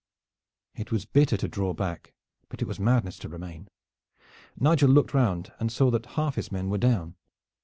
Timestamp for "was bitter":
0.91-1.37